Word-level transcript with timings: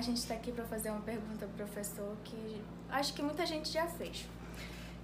a 0.00 0.02
gente 0.02 0.16
está 0.16 0.32
aqui 0.32 0.50
para 0.50 0.64
fazer 0.64 0.88
uma 0.88 1.02
pergunta 1.02 1.44
ao 1.44 1.50
professor 1.50 2.16
que 2.24 2.62
acho 2.88 3.12
que 3.12 3.22
muita 3.22 3.44
gente 3.44 3.70
já 3.70 3.86
fez. 3.86 4.26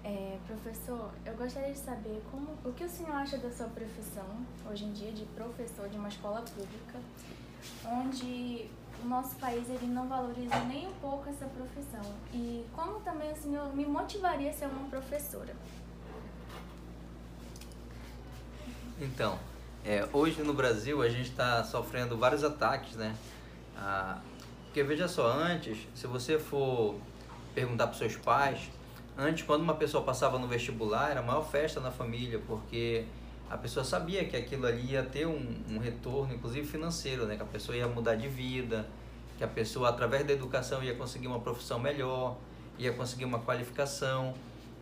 É, 0.03 0.39
professor, 0.47 1.11
eu 1.27 1.35
gostaria 1.35 1.71
de 1.71 1.79
saber 1.79 2.23
como, 2.31 2.57
o 2.65 2.73
que 2.73 2.83
o 2.83 2.89
senhor 2.89 3.15
acha 3.15 3.37
da 3.37 3.51
sua 3.51 3.67
profissão 3.67 4.25
hoje 4.71 4.85
em 4.85 4.93
dia 4.95 5.13
de 5.13 5.27
professor 5.27 5.87
de 5.91 5.99
uma 5.99 6.09
escola 6.09 6.41
pública, 6.41 6.99
onde 7.85 8.71
o 9.05 9.07
nosso 9.07 9.37
país 9.37 9.69
ele 9.69 9.87
não 9.87 10.09
valoriza 10.09 10.59
nem 10.61 10.89
um 10.89 10.95
pouco 10.95 11.29
essa 11.29 11.45
profissão 11.45 12.15
e 12.33 12.65
como 12.73 12.99
também 13.01 13.31
o 13.31 13.37
senhor 13.37 13.77
me 13.77 13.85
motivaria 13.85 14.49
a 14.49 14.55
ser 14.55 14.65
uma 14.65 14.89
professora? 14.89 15.55
Então, 18.99 19.39
é, 19.85 20.09
hoje 20.11 20.43
no 20.43 20.55
Brasil 20.55 21.03
a 21.03 21.09
gente 21.11 21.29
está 21.29 21.63
sofrendo 21.65 22.17
vários 22.17 22.43
ataques, 22.43 22.97
né? 22.97 23.15
Ah, 23.77 24.23
porque 24.77 24.87
veja 24.87 25.09
só, 25.09 25.27
antes, 25.33 25.79
se 25.95 26.07
você 26.07 26.39
for 26.39 26.97
perguntar 27.55 27.87
para 27.87 27.97
seus 27.97 28.15
pais, 28.15 28.69
Antes, 29.19 29.47
quando 29.47 29.63
uma 29.63 29.75
pessoa 29.75 30.05
passava 30.05 30.39
no 30.39 30.47
vestibular, 30.47 31.11
era 31.11 31.21
a 31.21 31.23
maior 31.23 31.43
festa 31.43 31.81
na 31.81 31.91
família, 31.91 32.39
porque 32.47 33.07
a 33.49 33.57
pessoa 33.57 33.83
sabia 33.83 34.27
que 34.27 34.37
aquilo 34.37 34.67
ali 34.67 34.93
ia 34.93 35.03
ter 35.03 35.27
um, 35.27 35.57
um 35.71 35.79
retorno, 35.79 36.35
inclusive 36.35 36.67
financeiro, 36.67 37.25
né? 37.25 37.35
Que 37.35 37.43
a 37.43 37.47
pessoa 37.47 37.75
ia 37.75 37.89
mudar 37.89 38.17
de 38.17 38.29
vida, 38.29 38.87
que 39.39 39.43
a 39.43 39.49
pessoa, 39.49 39.89
através 39.89 40.27
da 40.27 40.35
educação, 40.35 40.85
ia 40.85 40.95
conseguir 40.95 41.29
uma 41.29 41.41
profissão 41.41 41.79
melhor, 41.79 42.37
ia 42.79 42.93
conseguir 42.93 43.25
uma 43.25 43.39
qualificação. 43.39 44.35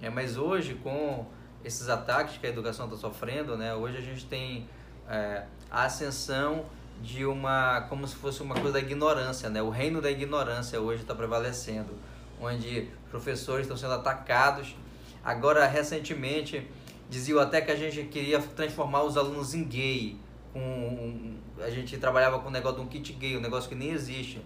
É, 0.03 0.11
mas 0.11 0.37
hoje, 0.37 0.75
com 0.83 1.25
esses 1.65 1.89
ataques 1.89 2.37
que 2.37 2.47
a 2.49 2.51
educação 2.51 2.87
está 2.87 2.97
sofrendo, 2.97 3.57
né? 3.57 3.73
Hoje 3.73 3.99
a 3.99 4.01
gente 4.01 4.27
tem 4.27 4.69
é, 5.09 5.45
a 5.71 5.85
ascensão 5.85 6.65
de 7.03 7.25
uma, 7.25 7.83
como 7.89 8.07
se 8.07 8.15
fosse 8.17 8.43
uma 8.43 8.55
coisa 8.55 8.73
da 8.73 8.81
ignorância, 8.81 9.51
né? 9.51 9.63
O 9.63 9.71
reino 9.71 10.01
da 10.01 10.11
ignorância 10.11 10.81
hoje 10.81 11.03
está 11.03 11.15
prevalecendo 11.15 11.95
onde 12.41 12.89
professores 13.11 13.63
estão 13.63 13.77
sendo 13.77 13.95
atacados. 13.95 14.75
Agora, 15.25 15.67
recentemente, 15.67 16.67
diziam 17.09 17.39
até 17.39 17.61
que 17.61 17.71
a 17.71 17.77
gente 17.77 18.05
queria 18.05 18.41
transformar 18.41 19.03
os 19.03 19.17
alunos 19.17 19.55
em 19.55 19.65
gay. 19.65 20.17
Com, 20.53 21.37
a 21.61 21.71
gente 21.71 21.97
trabalhava 21.99 22.39
com 22.39 22.49
o 22.49 22.51
negócio 22.51 22.79
de 22.79 22.85
um 22.85 22.89
kit 22.89 23.13
gay, 23.15 23.37
um 23.37 23.41
negócio 23.41 23.69
que 23.69 23.75
nem 23.75 23.91
existe. 23.91 24.41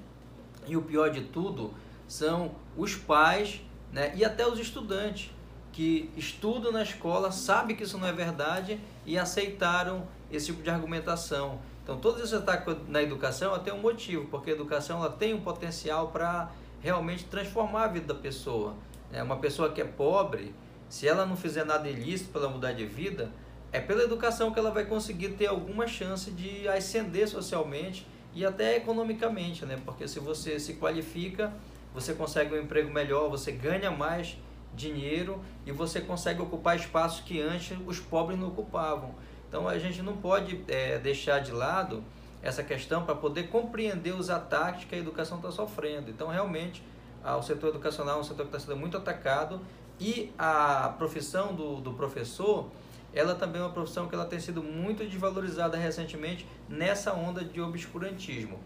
E 0.67 0.77
o 0.77 0.83
pior 0.83 1.11
de 1.11 1.23
tudo 1.23 1.75
são 2.07 2.53
os 2.77 2.95
pais 2.95 3.61
né, 3.93 4.13
e 4.15 4.25
até 4.25 4.47
os 4.47 4.59
estudantes 4.59 5.31
que 5.73 6.11
estudam 6.17 6.73
na 6.73 6.83
escola, 6.83 7.31
sabem 7.31 7.77
que 7.77 7.85
isso 7.85 7.99
não 7.99 8.09
é 8.09 8.13
verdade 8.13 8.81
e 9.07 9.19
aceitaram 9.19 10.07
esse 10.31 10.47
tipo 10.47 10.63
de 10.63 10.71
argumentação. 10.71 11.61
Então, 11.89 11.99
todos 11.99 12.21
esses 12.21 12.35
ataques 12.35 12.77
na 12.87 13.03
educação 13.03 13.59
tem 13.61 13.73
um 13.73 13.81
motivo, 13.81 14.27
porque 14.27 14.51
a 14.51 14.53
educação 14.53 14.99
ela 14.99 15.11
tem 15.11 15.33
um 15.33 15.41
potencial 15.41 16.09
para 16.09 16.53
realmente 16.83 17.25
transformar 17.25 17.85
a 17.85 17.89
vida 17.89 18.13
da 18.13 18.15
pessoa. 18.15 18.75
É 19.11 19.23
uma 19.23 19.39
pessoa 19.39 19.73
que 19.73 19.81
é 19.81 19.87
pobre, 19.87 20.55
se 20.87 21.09
ela 21.09 21.25
não 21.25 21.35
fizer 21.35 21.65
nada 21.65 21.89
ilícito 21.89 22.31
para 22.31 22.47
mudar 22.47 22.73
de 22.73 22.85
vida, 22.85 23.33
é 23.73 23.81
pela 23.81 24.03
educação 24.03 24.53
que 24.53 24.59
ela 24.59 24.71
vai 24.71 24.85
conseguir 24.85 25.31
ter 25.31 25.47
alguma 25.47 25.87
chance 25.87 26.31
de 26.31 26.69
ascender 26.69 27.27
socialmente 27.27 28.07
e 28.35 28.45
até 28.45 28.77
economicamente, 28.77 29.65
né? 29.65 29.81
Porque 29.83 30.07
se 30.07 30.21
você 30.21 30.61
se 30.61 30.75
qualifica, 30.75 31.55
você 31.95 32.13
consegue 32.13 32.55
um 32.55 32.61
emprego 32.61 32.93
melhor, 32.93 33.31
você 33.31 33.51
ganha 33.51 33.91
mais 33.91 34.37
dinheiro 34.75 35.43
e 35.65 35.73
você 35.73 36.03
consegue 36.03 36.43
ocupar 36.43 36.77
espaços 36.77 37.23
que 37.23 37.41
antes 37.41 37.79
os 37.87 37.99
pobres 37.99 38.39
não 38.39 38.49
ocupavam. 38.49 39.15
Então 39.49 39.67
a 39.67 39.79
gente 39.79 40.03
não 40.03 40.17
pode 40.17 40.63
é, 40.69 40.99
deixar 40.99 41.41
de 41.41 41.53
lado 41.53 42.05
essa 42.43 42.63
questão 42.63 43.05
para 43.05 43.15
poder 43.15 43.49
compreender 43.49 44.15
os 44.15 44.31
ataques 44.31 44.85
que 44.85 44.95
a 44.95 44.99
educação 44.99 45.39
está 45.39 45.51
sofrendo. 45.51 46.11
Então, 46.11 46.29
realmente, 46.29 46.83
o 47.25 47.43
setor 47.43 47.71
educacional 47.71 48.19
é 48.19 48.21
um 48.21 48.25
setor 48.25 48.47
que 48.47 48.57
está 48.57 48.61
sendo 48.61 48.79
muito 48.79 48.97
atacado 48.97 49.61
e 50.01 50.33
a 50.39 50.95
profissão 50.97 51.55
do, 51.55 51.81
do 51.81 51.93
professor, 51.95 52.71
ela 53.13 53.35
também 53.35 53.61
é 53.61 53.65
uma 53.65 53.73
profissão 53.73 54.07
que 54.07 54.15
ela 54.15 54.25
tem 54.25 54.39
sido 54.39 54.63
muito 54.63 55.05
desvalorizada 55.05 55.77
recentemente 55.77 56.47
nessa 56.69 57.13
onda 57.13 57.45
de 57.45 57.61
obscurantismo. 57.61 58.61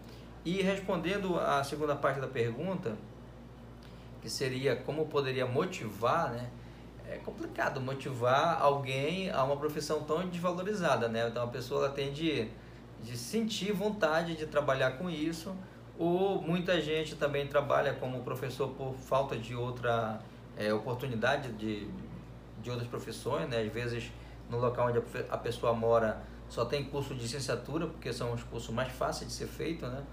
E 0.45 0.61
respondendo 0.61 1.39
à 1.39 1.63
segunda 1.63 1.95
parte 1.95 2.19
da 2.19 2.27
pergunta, 2.27 2.95
que 4.21 4.29
seria 4.29 4.75
como 4.75 5.07
poderia 5.07 5.45
motivar, 5.45 6.31
né? 6.31 6.49
É 7.09 7.17
complicado 7.17 7.81
motivar 7.81 8.61
alguém 8.61 9.29
a 9.29 9.43
uma 9.43 9.57
profissão 9.57 10.03
tão 10.03 10.27
desvalorizada, 10.27 11.07
né? 11.07 11.27
Então 11.27 11.43
a 11.43 11.47
pessoa 11.47 11.85
ela 11.85 11.93
tem 11.93 12.11
de 12.11 12.49
de 13.03 13.17
sentir 13.17 13.73
vontade 13.73 14.35
de 14.35 14.45
trabalhar 14.47 14.91
com 14.91 15.09
isso, 15.09 15.53
ou 15.99 16.41
muita 16.41 16.81
gente 16.81 17.15
também 17.15 17.45
trabalha 17.47 17.93
como 17.93 18.23
professor 18.23 18.69
por 18.69 18.95
falta 18.95 19.37
de 19.37 19.53
outra 19.53 20.19
é, 20.57 20.73
oportunidade 20.73 21.51
de, 21.51 21.87
de 22.61 22.69
outras 22.71 22.87
profissões, 22.87 23.47
né? 23.49 23.61
às 23.61 23.71
vezes 23.71 24.11
no 24.49 24.57
local 24.57 24.87
onde 24.87 25.01
a 25.29 25.37
pessoa 25.37 25.73
mora 25.73 26.21
só 26.49 26.65
tem 26.65 26.83
curso 26.85 27.13
de 27.13 27.21
licenciatura, 27.21 27.87
porque 27.87 28.13
são 28.13 28.33
os 28.33 28.43
cursos 28.43 28.73
mais 28.73 28.91
fáceis 28.91 29.29
de 29.29 29.35
ser 29.35 29.47
feito, 29.47 29.87
né? 29.87 30.03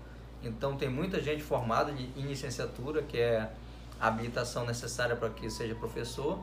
Então 0.42 0.74
tem 0.76 0.88
muita 0.88 1.20
gente 1.20 1.42
formada 1.42 1.92
em 1.92 2.22
licenciatura, 2.22 3.02
que 3.02 3.18
é 3.18 3.50
a 4.00 4.08
habilitação 4.08 4.64
necessária 4.64 5.14
para 5.14 5.28
que 5.28 5.50
seja 5.50 5.74
professor, 5.74 6.38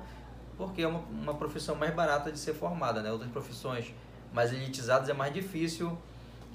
porque 0.57 0.81
é 0.81 0.87
uma, 0.87 0.99
uma 0.99 1.33
profissão 1.33 1.75
mais 1.75 1.93
barata 1.93 2.31
de 2.31 2.39
ser 2.39 2.53
formada, 2.53 3.01
né? 3.01 3.11
Outras 3.11 3.31
profissões 3.31 3.93
mais 4.33 4.51
elitizadas 4.51 5.07
é 5.09 5.13
mais 5.13 5.33
difícil 5.33 5.97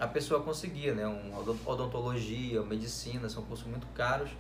a 0.03 0.07
pessoa 0.09 0.43
conseguia, 0.43 0.95
né? 0.95 1.07
Um, 1.07 1.33
odontologia, 1.65 2.61
medicina, 2.63 3.29
são 3.29 3.43
cursos 3.45 3.67
muito 3.69 3.87
caros 3.95 4.31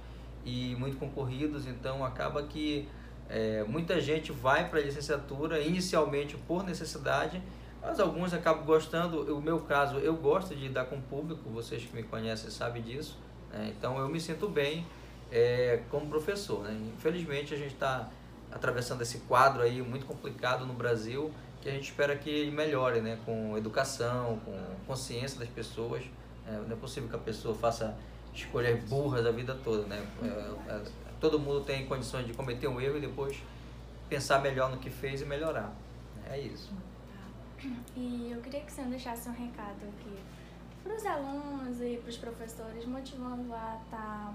e 0.44 0.74
muito 0.74 0.96
concorridos, 0.96 1.68
então 1.68 2.04
acaba 2.04 2.42
que 2.42 2.88
é, 3.28 3.62
muita 3.62 4.00
gente 4.00 4.32
vai 4.32 4.68
para 4.68 4.80
a 4.80 4.82
licenciatura 4.82 5.60
inicialmente 5.60 6.36
por 6.36 6.64
necessidade, 6.64 7.40
mas 7.80 8.00
alguns 8.00 8.34
acabam 8.34 8.64
gostando. 8.64 9.36
O 9.36 9.40
meu 9.40 9.60
caso, 9.60 9.98
eu 9.98 10.16
gosto 10.16 10.54
de 10.54 10.62
lidar 10.66 10.86
com 10.86 10.96
o 10.96 11.02
público, 11.02 11.48
vocês 11.50 11.84
que 11.84 11.94
me 11.94 12.02
conhecem 12.02 12.50
sabem 12.50 12.82
disso, 12.82 13.16
né? 13.52 13.72
então 13.76 13.96
eu 13.98 14.08
me 14.08 14.20
sinto 14.20 14.48
bem 14.48 14.84
é, 15.30 15.80
como 15.90 16.08
professor. 16.08 16.64
Né? 16.64 16.76
Infelizmente 16.96 17.54
a 17.54 17.56
gente 17.56 17.74
está 17.74 18.10
atravessando 18.54 19.02
esse 19.02 19.18
quadro 19.20 19.62
aí 19.62 19.82
muito 19.82 20.06
complicado 20.06 20.66
no 20.66 20.74
Brasil 20.74 21.32
que 21.62 21.68
a 21.68 21.72
gente 21.72 21.84
espera 21.84 22.16
que 22.16 22.50
melhore, 22.50 23.00
né? 23.00 23.18
Com 23.24 23.56
educação, 23.56 24.40
com 24.44 24.52
consciência 24.86 25.38
das 25.38 25.48
pessoas. 25.48 26.02
É, 26.46 26.50
não 26.50 26.72
é 26.72 26.78
possível 26.78 27.08
que 27.08 27.14
a 27.14 27.20
pessoa 27.20 27.54
faça 27.54 27.96
escolhas 28.34 28.82
burras 28.84 29.24
a 29.24 29.30
vida 29.30 29.56
toda, 29.62 29.84
né? 29.84 30.04
É, 30.22 30.72
é, 30.72 30.82
todo 31.20 31.38
mundo 31.38 31.64
tem 31.64 31.86
condições 31.86 32.26
de 32.26 32.34
cometer 32.34 32.66
um 32.66 32.80
erro 32.80 32.98
e 32.98 33.00
depois 33.00 33.41
pensar 34.08 34.41
melhor 34.41 34.70
no 34.70 34.78
que 34.78 34.91
fez 34.91 35.22
e 35.22 35.24
melhorar. 35.24 35.72
É 36.28 36.38
isso. 36.38 36.72
Tá. 36.72 37.68
E 37.96 38.32
eu 38.32 38.41
queria 38.41 38.60
que 38.60 38.72
senhor 38.72 38.91
deixasse 38.91 39.28
um 39.28 39.32
recado 39.32 39.84
aqui 39.84 40.18
para 40.82 40.96
os 40.96 41.06
alunos 41.06 41.80
e 41.80 41.96
para 41.98 42.10
os 42.10 42.16
professores, 42.16 42.84
motivando 42.86 43.54
a 43.54 43.78
estar 43.84 43.96
tá 43.96 44.34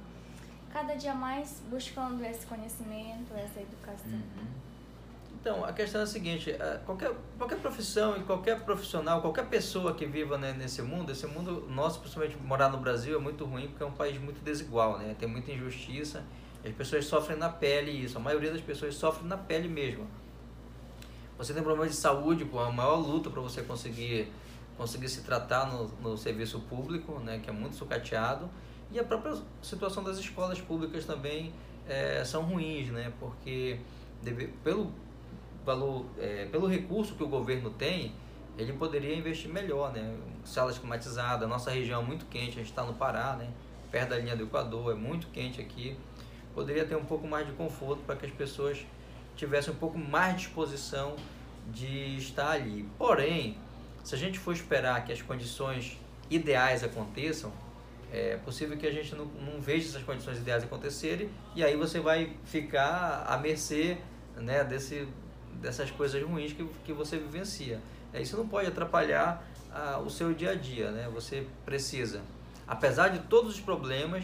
cada 0.72 0.96
dia 0.96 1.14
mais 1.14 1.62
buscando 1.70 2.24
esse 2.24 2.46
conhecimento, 2.46 3.34
essa 3.36 3.60
educação. 3.60 4.12
Uhum. 4.12 4.68
Então, 5.40 5.64
a 5.64 5.72
questão 5.72 6.02
é 6.02 6.04
a 6.04 6.08
seguinte, 6.08 6.52
é, 6.52 6.80
qualquer, 6.86 7.12
qualquer 7.38 7.60
profissão 7.60 8.18
e 8.18 8.24
qualquer 8.24 8.60
profissional, 8.62 9.22
qualquer 9.22 9.46
pessoa 9.46 9.94
que 9.94 10.06
viva 10.06 10.38
né, 10.38 10.52
nesse 10.52 10.82
mundo, 10.82 11.12
esse 11.12 11.26
mundo 11.26 11.68
nosso, 11.70 12.00
principalmente 12.00 12.36
morar 12.38 12.70
no 12.70 12.80
Brasil, 12.80 13.16
é 13.16 13.22
muito 13.22 13.46
ruim 13.46 13.68
porque 13.68 13.84
é 13.84 13.86
um 13.86 13.92
país 13.92 14.20
muito 14.20 14.44
desigual, 14.44 14.98
né? 14.98 15.16
Tem 15.18 15.30
muita 15.30 15.52
injustiça, 15.52 16.24
as 16.66 16.74
pessoas 16.74 17.06
sofrem 17.06 17.38
na 17.38 17.50
pele 17.50 17.92
isso, 17.92 18.18
a 18.18 18.20
maioria 18.20 18.52
das 18.52 18.62
pessoas 18.62 18.96
sofre 18.96 19.26
na 19.26 19.38
pele 19.38 19.70
mesmo. 19.70 20.06
Você 21.38 21.54
tem 21.54 21.64
problema 21.64 21.88
de 21.88 21.96
saúde, 21.96 22.44
pô, 22.44 22.62
é 22.62 22.68
a 22.68 22.72
maior 22.72 22.96
luta 22.96 23.30
para 23.30 23.42
você 23.42 23.62
conseguir, 23.62 24.30
conseguir 24.76 25.08
se 25.08 25.22
tratar 25.22 25.72
no, 25.72 25.88
no 26.02 26.18
serviço 26.18 26.60
público, 26.62 27.20
né, 27.20 27.40
que 27.42 27.50
é 27.50 27.54
muito 27.54 27.76
sucateado, 27.76 28.50
e 28.92 29.00
a 29.00 29.04
própria 29.04 29.36
situação 29.62 30.04
das 30.04 30.18
escolas 30.18 30.62
públicas 30.62 31.06
também 31.06 31.54
é, 31.88 32.24
são 32.24 32.44
ruins, 32.44 32.90
né, 32.90 33.12
porque 33.20 33.80
deve, 34.22 34.48
pelo 34.64 34.92
valor, 35.66 36.06
é, 36.18 36.46
pelo 36.46 36.68
recurso 36.68 37.16
que 37.16 37.24
o 37.24 37.28
governo 37.28 37.70
tem, 37.72 38.14
ele 38.58 38.74
poderia 38.74 39.16
investir 39.16 39.52
melhor, 39.52 39.94
né? 39.94 40.16
Salas 40.44 40.80
climatizadas, 40.80 41.48
nossa 41.48 41.70
região 41.70 42.02
é 42.02 42.06
muito 42.06 42.26
quente, 42.26 42.52
a 42.52 42.62
gente 42.62 42.70
está 42.70 42.84
no 42.84 42.94
Pará, 42.94 43.36
né? 43.36 43.50
Perto 43.92 44.10
da 44.10 44.18
linha 44.18 44.36
do 44.36 44.44
Equador, 44.44 44.92
é 44.92 44.96
muito 44.96 45.28
quente 45.28 45.62
aqui. 45.62 45.96
Poderia 46.56 46.86
ter 46.86 46.96
um 46.96 47.06
pouco 47.06 47.28
mais 47.28 47.46
de 47.46 47.54
conforto 47.54 48.02
para 48.04 48.16
que 48.16 48.26
as 48.26 48.32
pessoas 48.32 48.84
tivessem 49.36 49.72
um 49.72 49.78
pouco 49.78 49.98
mais 50.00 50.36
de 50.36 50.46
disposição 50.46 51.16
de 51.68 52.18
estar 52.18 52.52
ali. 52.52 52.90
Porém, 52.98 53.58
se 54.04 54.16
a 54.16 54.18
gente 54.18 54.40
for 54.40 54.54
esperar 54.54 55.06
que 55.06 55.14
as 55.14 55.22
condições 55.22 56.00
ideais 56.30 56.84
aconteçam, 56.84 57.52
é 58.12 58.38
possível 58.38 58.78
que 58.78 58.88
a 58.88 58.92
gente 58.92 59.14
não, 59.16 59.26
não 59.26 59.60
veja 59.60 59.90
essas 59.90 60.04
condições 60.04 60.38
ideais 60.38 60.64
acontecerem 60.64 61.30
e 61.56 61.64
aí 61.64 61.76
você 61.76 62.00
vai 62.00 62.34
ficar 62.46 63.26
à 63.28 63.38
mercê 63.38 63.98
né, 64.36 64.64
desse, 64.64 65.08
dessas 65.62 65.92
coisas 65.92 66.22
ruins 66.24 66.54
que, 66.54 66.66
que 66.86 66.94
você 66.94 67.18
vivencia. 67.18 67.82
É, 68.14 68.22
isso 68.22 68.38
não 68.38 68.48
pode 68.48 68.68
atrapalhar 68.68 69.46
ah, 69.72 70.00
o 70.00 70.10
seu 70.10 70.34
dia 70.34 70.52
a 70.52 70.56
dia, 70.56 70.92
né? 70.92 71.10
Você 71.14 71.46
precisa, 71.66 72.22
apesar 72.68 73.10
de 73.10 73.20
todos 73.20 73.56
os 73.56 73.60
problemas, 73.60 74.24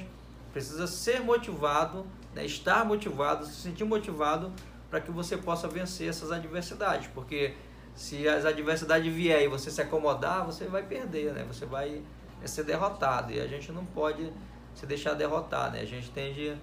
precisa 0.53 0.87
ser 0.87 1.19
motivado, 1.19 2.05
né, 2.33 2.45
estar 2.45 2.85
motivado, 2.85 3.45
se 3.45 3.61
sentir 3.61 3.83
motivado 3.83 4.53
para 4.89 5.01
que 5.01 5.11
você 5.11 5.35
possa 5.35 5.67
vencer 5.67 6.07
essas 6.07 6.31
adversidades, 6.31 7.09
porque 7.13 7.55
se 7.95 8.27
as 8.27 8.45
adversidades 8.45 9.11
vier 9.11 9.43
e 9.43 9.47
você 9.47 9.69
se 9.69 9.81
acomodar, 9.81 10.45
você 10.45 10.65
vai 10.65 10.83
perder, 10.83 11.33
né? 11.33 11.43
Você 11.47 11.65
vai 11.65 12.01
ser 12.47 12.63
derrotado 12.63 13.31
e 13.31 13.39
a 13.39 13.47
gente 13.47 13.71
não 13.71 13.85
pode 13.85 14.31
se 14.75 14.85
deixar 14.85 15.13
derrotar, 15.13 15.71
né? 15.71 15.81
A 15.81 15.85
gente 15.85 16.09
tem 16.11 16.33
de, 16.33 16.55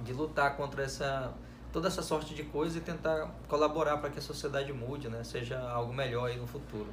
de 0.00 0.12
lutar 0.12 0.56
contra 0.56 0.82
essa 0.82 1.32
toda 1.72 1.88
essa 1.88 2.02
sorte 2.02 2.36
de 2.36 2.44
coisas 2.44 2.76
e 2.76 2.80
tentar 2.80 3.28
colaborar 3.48 3.96
para 3.96 4.08
que 4.08 4.20
a 4.20 4.22
sociedade 4.22 4.72
mude, 4.72 5.08
né? 5.08 5.24
Seja 5.24 5.58
algo 5.58 5.92
melhor 5.92 6.30
aí 6.30 6.38
no 6.38 6.46
futuro. 6.46 6.86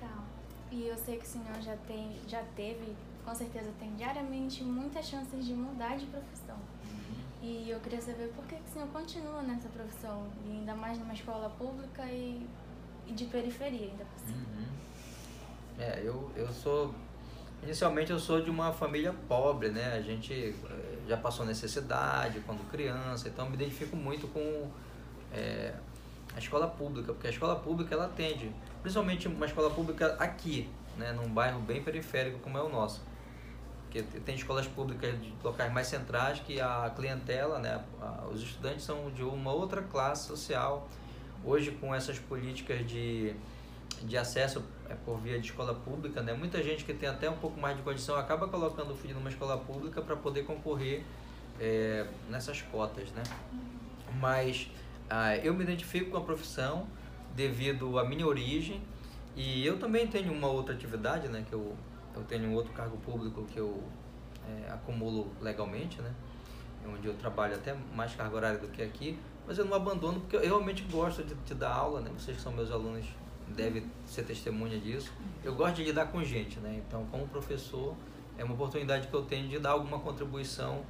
Tá. 0.00 0.24
E 0.72 0.88
eu 0.88 0.98
sei 0.98 1.16
que 1.16 1.24
o 1.24 1.28
senhor 1.28 1.54
já 1.62 1.76
tem, 1.86 2.18
já 2.26 2.42
teve, 2.56 2.96
com 3.24 3.32
certeza 3.32 3.70
tem 3.78 3.94
diariamente 3.94 4.64
muitas 4.64 5.06
chances 5.06 5.46
de 5.46 5.54
mudar 5.54 5.96
de 5.96 6.06
profissão. 6.06 6.58
E 7.40 7.70
eu 7.70 7.78
queria 7.78 8.00
saber 8.00 8.32
por 8.34 8.44
que, 8.46 8.56
que 8.56 8.68
o 8.68 8.72
senhor 8.72 8.88
continua 8.88 9.40
nessa 9.42 9.68
profissão, 9.68 10.26
e 10.44 10.50
ainda 10.50 10.74
mais 10.74 10.98
numa 10.98 11.14
escola 11.14 11.48
pública 11.50 12.04
e, 12.06 12.44
e 13.06 13.12
de 13.12 13.26
periferia 13.26 13.86
ainda 13.90 14.04
por 14.04 14.18
cima. 14.26 14.38
Uhum. 14.38 14.66
É, 15.78 16.00
eu, 16.04 16.30
eu 16.36 16.48
sou. 16.52 16.94
Inicialmente 17.62 18.10
eu 18.10 18.18
sou 18.18 18.40
de 18.40 18.50
uma 18.50 18.72
família 18.72 19.14
pobre, 19.28 19.70
né? 19.70 19.94
A 19.94 20.02
gente 20.02 20.32
eh, 20.32 20.98
já 21.08 21.16
passou 21.16 21.44
necessidade 21.44 22.40
quando 22.40 22.68
criança, 22.70 23.28
então 23.28 23.48
me 23.48 23.54
identifico 23.54 23.96
muito 23.96 24.28
com 24.28 24.70
é, 25.32 25.74
a 26.34 26.38
escola 26.38 26.68
pública, 26.68 27.12
porque 27.12 27.26
a 27.26 27.30
escola 27.30 27.56
pública 27.56 27.94
ela 27.94 28.04
atende, 28.04 28.52
principalmente 28.82 29.26
uma 29.26 29.46
escola 29.46 29.70
pública 29.70 30.16
aqui, 30.18 30.68
né? 30.96 31.12
Num 31.12 31.28
bairro 31.28 31.60
bem 31.60 31.82
periférico 31.82 32.38
como 32.40 32.56
é 32.58 32.62
o 32.62 32.68
nosso 32.68 33.00
porque 33.96 34.02
tem 34.20 34.34
escolas 34.34 34.66
públicas 34.66 35.18
de 35.20 35.32
locais 35.42 35.72
mais 35.72 35.86
centrais 35.86 36.40
que 36.40 36.60
a 36.60 36.92
clientela, 36.94 37.58
né, 37.58 37.82
os 38.32 38.42
estudantes 38.42 38.84
são 38.84 39.10
de 39.10 39.22
uma 39.22 39.52
outra 39.52 39.82
classe 39.82 40.26
social. 40.26 40.88
Hoje, 41.44 41.70
com 41.72 41.94
essas 41.94 42.18
políticas 42.18 42.86
de, 42.86 43.34
de 44.02 44.18
acesso 44.18 44.62
é, 44.88 44.94
por 44.94 45.18
via 45.18 45.38
de 45.38 45.46
escola 45.46 45.74
pública, 45.74 46.22
né, 46.22 46.32
muita 46.32 46.62
gente 46.62 46.84
que 46.84 46.94
tem 46.94 47.08
até 47.08 47.28
um 47.28 47.36
pouco 47.36 47.60
mais 47.60 47.76
de 47.76 47.82
condição 47.82 48.16
acaba 48.16 48.48
colocando 48.48 48.92
o 48.92 48.96
filho 48.96 49.14
numa 49.14 49.30
escola 49.30 49.58
pública 49.58 50.00
para 50.02 50.16
poder 50.16 50.44
concorrer 50.44 51.04
é, 51.60 52.06
nessas 52.28 52.62
cotas. 52.62 53.10
Né? 53.12 53.22
Mas 54.20 54.70
ah, 55.08 55.36
eu 55.36 55.54
me 55.54 55.62
identifico 55.64 56.10
com 56.10 56.16
a 56.16 56.22
profissão 56.22 56.86
devido 57.34 57.98
à 57.98 58.04
minha 58.04 58.26
origem 58.26 58.82
e 59.34 59.66
eu 59.66 59.78
também 59.78 60.06
tenho 60.06 60.32
uma 60.32 60.48
outra 60.48 60.74
atividade 60.74 61.28
né, 61.28 61.44
que 61.46 61.52
eu 61.52 61.76
eu 62.16 62.24
tenho 62.24 62.48
um 62.48 62.54
outro 62.54 62.72
cargo 62.72 62.96
público 62.98 63.44
que 63.44 63.58
eu 63.58 63.82
é, 64.48 64.70
acumulo 64.72 65.30
legalmente, 65.40 66.00
né? 66.00 66.12
Onde 66.88 67.06
eu 67.06 67.14
trabalho 67.14 67.54
até 67.54 67.74
mais 67.94 68.14
carga 68.14 68.36
horária 68.36 68.58
do 68.58 68.68
que 68.68 68.80
aqui, 68.80 69.18
mas 69.46 69.58
eu 69.58 69.64
não 69.64 69.74
abandono 69.74 70.20
porque 70.20 70.36
eu 70.36 70.40
realmente 70.40 70.82
gosto 70.84 71.22
de, 71.22 71.34
de 71.34 71.54
dar 71.54 71.72
aula, 71.72 72.00
né? 72.00 72.10
Vocês 72.16 72.36
que 72.36 72.42
são 72.42 72.52
meus 72.52 72.70
alunos 72.70 73.04
devem 73.54 73.84
ser 74.06 74.24
testemunha 74.24 74.78
disso. 74.78 75.12
Eu 75.42 75.54
gosto 75.54 75.76
de 75.76 75.84
lidar 75.84 76.06
com 76.06 76.22
gente, 76.22 76.58
né? 76.60 76.82
Então, 76.86 77.06
como 77.06 77.26
professor, 77.28 77.94
é 78.38 78.44
uma 78.44 78.54
oportunidade 78.54 79.08
que 79.08 79.14
eu 79.14 79.22
tenho 79.22 79.48
de 79.48 79.58
dar 79.58 79.70
alguma 79.70 79.98
contribuição 79.98 80.84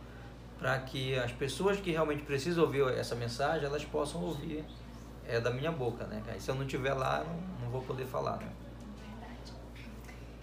para 0.59 0.79
que 0.81 1.15
as 1.19 1.33
pessoas 1.33 1.79
que 1.79 1.91
realmente 1.91 2.23
precisam 2.23 2.65
ouvir 2.65 2.87
essa 2.95 3.15
mensagem, 3.15 3.67
elas 3.67 3.85
possam 3.85 4.23
ouvir 4.23 4.65
é, 5.27 5.39
da 5.41 5.51
minha 5.51 5.71
boca, 5.71 6.07
né? 6.07 6.23
Aí, 6.29 6.41
se 6.41 6.51
eu 6.51 6.55
não 6.55 6.63
estiver 6.63 6.95
lá, 6.95 7.25
não, 7.25 7.65
não 7.65 7.71
vou 7.71 7.83
poder 7.83 8.07
falar, 8.07 8.39
né? 8.39 8.51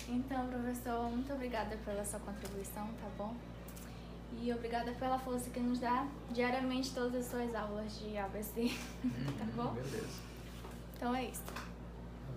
Então, 0.08 0.48
professor, 0.48 1.10
muito 1.10 1.32
obrigada 1.34 1.76
pela 1.78 2.04
sua 2.04 2.20
contribuição, 2.20 2.86
tá 3.02 3.08
bom? 3.18 3.34
E 4.42 4.52
obrigada 4.54 4.92
pela 4.94 5.18
força 5.18 5.50
que 5.50 5.60
nos 5.60 5.80
dá 5.80 6.08
diariamente 6.32 6.94
todas 6.94 7.26
as 7.26 7.26
suas 7.26 7.56
aulas 7.56 8.00
de 8.00 8.18
ABC, 8.18 8.72
tá 9.40 9.46
bom? 9.56 9.74
Beleza. 9.74 10.22
Então 10.96 11.16
é 11.16 11.26
isso. 11.26 11.44